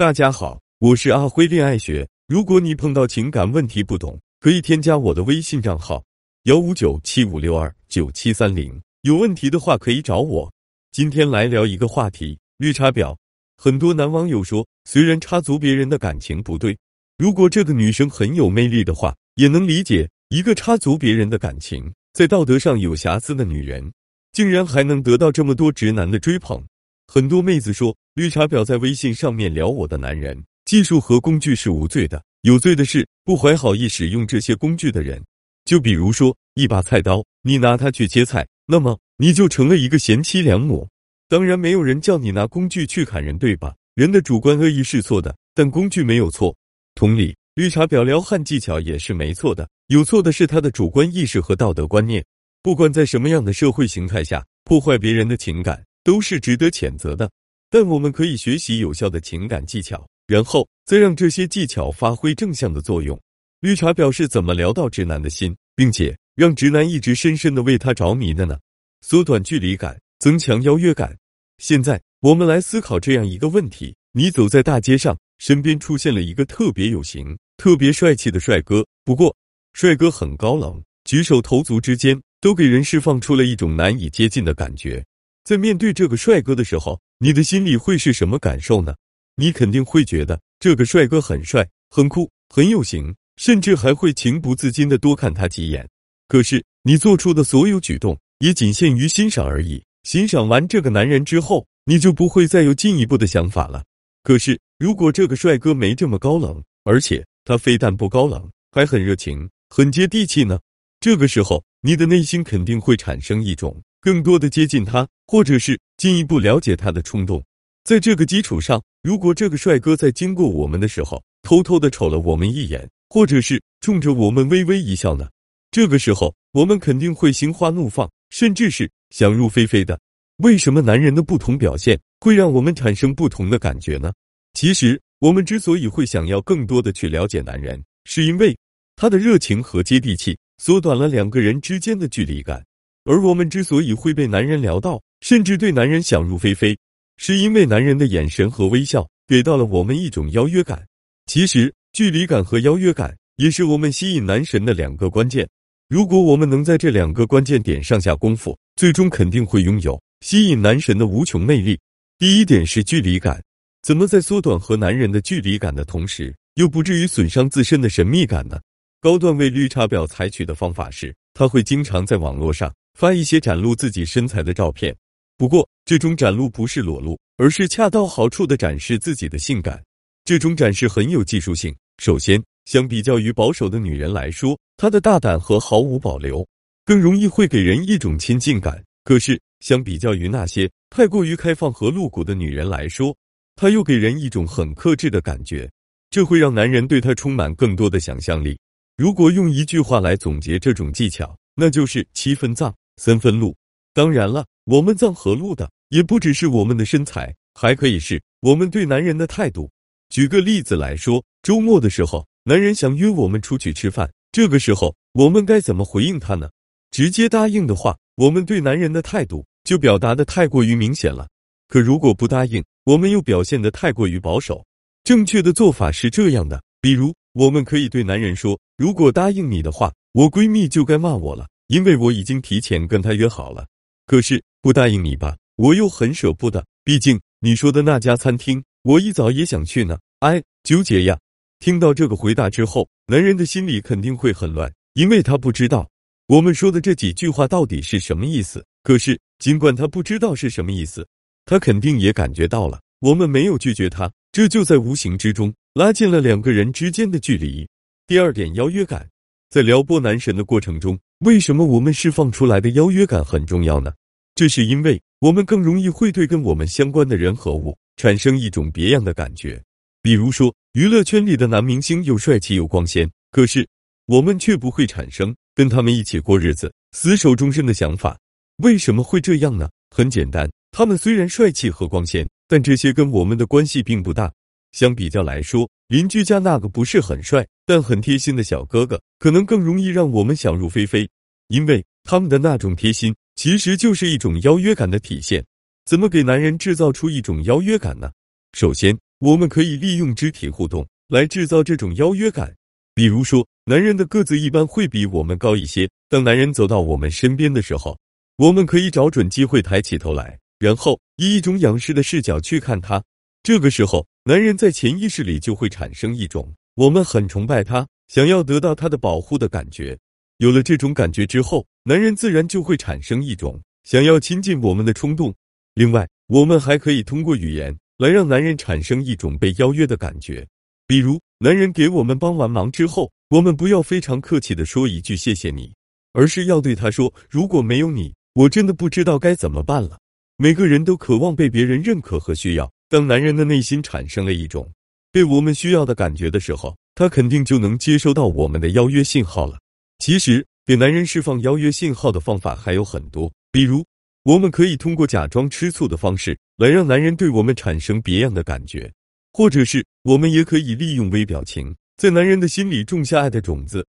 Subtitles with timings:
[0.00, 2.08] 大家好，我是阿辉恋爱学。
[2.26, 6.02] 如果你碰到情感问题不懂，可以添加我的微信账号
[6.44, 8.80] 幺五九七五六二九七三零。
[9.02, 10.50] 有问题的话可以找我。
[10.90, 13.14] 今天来聊一个话题：绿茶婊。
[13.58, 16.74] 很多男网友说，虽然插足别人的感情不对，
[17.18, 20.08] 如果这个女生很有魅力的话，也能理解。
[20.30, 23.92] 一个插足别人的感情，在道德上有瑕疵的女人，
[24.32, 26.64] 竟然还能得到这么多直男的追捧。
[27.12, 35.20] 很多妹子说，绿茶婊在微信上面撩我的男人，技术和工具是无罪的，有罪的是不怀好意使用这些工具的人。
[35.64, 40.86] 就比如说，一把菜刀，你拿它去切菜，那么你就成了一个贤妻良母。
[41.28, 43.74] 当然，没有人叫你拿工具去砍人，对吧？
[43.96, 46.54] 人的主观恶意是错的，但工具没有错。
[46.94, 52.24] 同理，绿茶婊撩汉技巧也是没错的，有错的是他的主观意识和道德观念。
[52.62, 55.82] 不管在什么样的社会形态下，破坏别人的情感。
[56.02, 57.30] 都是值得谴责的，
[57.68, 63.18] 但我们可以学习有效的情感技巧，然后再让这些技巧发挥正向的作用。
[63.60, 68.58] 绿茶婊是怎么聊到直男的心，并且让直男一直深深的为他着迷的呢？
[69.02, 71.16] 缩短距离感，增强邀约感。
[71.58, 79.36] 现在我们来思考这样一个问题：你走在大街上，身边出现了一个特别有型、特别帅气的帅哥，不过
[79.74, 85.04] 帅哥很高冷，举手投足之间都给人释放出了一种难以接近的感觉。
[85.44, 88.94] 在面对这个帅哥的时候，你的心里会是什么感受呢？
[89.36, 95.88] 你肯定会觉得这个帅哥很帅、很酷、很有型，甚至还会情不自禁的多看他几眼。
[96.28, 99.82] 可是你做出的所有举动也仅限于欣赏而已。
[100.04, 103.82] 欣赏完这个男人之后，你就不会再有进一步的想法了。
[104.22, 110.60] 可是如果这个帅哥没这么高冷，而且他非但不高冷，还很热情、很接地气呢？
[111.00, 113.82] 这个时候，你的内心肯定会产生一种。
[114.00, 117.42] 更多的接近他，或者是进一步了解他的冲动，
[117.84, 125.28] 在这个基础上，如果这个帅哥在经过我们的时候，偷偷的瞅了我们一眼，或者是冲着我们微微一笑呢？
[125.70, 129.98] 这个时候，我们肯定会心花怒放，甚至是想入非非的。
[130.38, 134.12] 为什么男人的不同表现会让我们产生不同的感觉呢？
[134.54, 138.56] 其实，我们之所以会想要更多的去了解男人，是因为
[138.96, 142.64] 他的热情和接地气，缩短了两个人之间的距离感。
[143.04, 146.76] 而我们之所以会被男人聊到，甚至对男人想入非非，
[147.16, 150.86] 是因为男人的眼神和微笑给到了我们一种邀约感。
[151.26, 155.48] 其实，距离感和邀约感也是我们吸引男神的两个关键。
[155.88, 161.78] 如果我们能在这两个关键点上下功夫，最终肯定会拥有吸引男神的无穷魅力。
[162.18, 163.42] 第一点是距离感，
[163.82, 168.60] 怎么在缩短和男人的距离感的同时，又不至于损伤自身的神秘感呢？
[169.00, 172.72] 高段位绿茶婊采取的方法是，他会经常在网络上。
[173.00, 174.94] 发一些展露自己身材的照片，
[175.38, 179.82] 不过这种展露不是裸露，而是恰到好处的展示自己的性感。
[180.22, 181.74] 这种展示很有技术性。
[181.96, 186.46] 首先，相比较于保守的女人来说，她的大胆和毫无保留，
[186.84, 188.84] 更容易会给人一种亲近感。
[189.02, 193.16] 可是，相比较于那些太过于开放和露骨的女人来说，
[193.56, 195.66] 她又给人一种很克制的感觉，
[196.10, 198.58] 这会让男人对她充满更多的想象力。
[198.98, 202.70] 如果用一句话来总结这种技巧，那就是七分藏。
[203.00, 203.56] 三分路，
[203.94, 209.70] 当然了，我们藏和路的也不只是我们的身材，还可以是我们对男人的态度。
[210.10, 216.50] 举个例子来说，周末的时候，男人想约我们出去吃饭，这个时候我们该怎么回应他呢？
[216.90, 221.26] 直接答应的话，我们对男人的态度就表达的太过于明显了。
[221.68, 224.62] 可如果不答应，我们又表现的太过于保守。
[225.04, 233.64] 正确的做法是这样的，比如我们可以对男人说：“如果答应你的话，我闺蜜就该骂我了。”因为我已经提前跟他约好了，
[234.04, 236.66] 可是不答应你吧，我又很舍不得。
[236.82, 239.96] 毕竟你说的那家餐厅，我一早也想去呢。
[240.18, 241.16] 哎，纠结呀！
[241.60, 245.88] 听到这个回答之后，男人的心里肯定会很乱，因为他不知道
[246.26, 248.66] 我们说的这几句话到底是什么意思。
[248.82, 251.06] 可是尽管他不知道是什么意思，
[251.44, 257.64] 他肯定也感觉到了，我们没有拒绝他，这就在无形之中拉近了两个人之间的距离。
[258.08, 259.08] 第二点，邀约感，
[259.50, 260.98] 在撩拨男神的过程中。
[261.20, 263.92] 为什么我们释放出来的邀约感很重要呢？
[264.34, 269.62] 这是因为我们更容易会对跟我们相关的人和物产生一种别样的感觉。
[270.00, 273.68] 比如说，娱乐圈里的男明星又帅气又光鲜，可是
[274.06, 278.18] 我们却不会产生跟他们一起过日子、厮守终身的想法。
[278.62, 279.68] 为什么会这样呢？
[279.94, 284.32] 很简单，他们虽然帅气和光鲜，但这些跟我们的关系并不大。
[284.72, 291.08] 相比较来说，邻居家那个不是很帅但很贴心的小哥哥，可能更容易让我们想入非非，
[291.48, 295.44] 因为他们的那种贴心其实就是一种邀约感的体现。
[295.84, 298.08] 怎么给男人制造出一种邀约感呢？
[298.52, 302.54] 首先，我们可以利用肢体互动来制造这种邀约感。
[302.94, 307.98] 比如说，男人的个子一般会比我们高一些，当男人走到我们身边的时候，
[308.36, 313.02] 我们可以找准机会抬起头来，然后以一种仰视的视角去看他。
[313.42, 319.98] 这个时候，男人在潜意识里就会产生一种我们很崇拜他，想要得到他的保护的感觉。
[320.36, 325.34] 有了这种感觉之后，男人自然就会产生一种想要亲近我们的冲动。
[325.74, 330.46] 另外，我们还可以通过语言来让男人产生一种被邀约的感觉。
[330.86, 335.72] 比如，男人给我们帮完忙之后，我们不要非常客气的说一句谢谢你，
[336.12, 339.98] 而是要对他说：“如果没有你，我真的不知道该怎么办了。”
[340.36, 342.70] 每个人都渴望被别人认可和需要。
[342.90, 344.68] 当男人的内心产生了一种
[345.12, 349.60] 被我们需要的感觉的时候，他肯定就能接收到我们的邀约信号了。
[350.00, 353.84] 其实，给男人释放邀约信号的方法还有很多，比如，
[354.24, 358.92] 我们可以通过假装吃醋的方式来让男人对我们产生别样的感觉，
[359.32, 363.86] 或者是我们也可以利用微表情，在男人的心里种下爱的种子，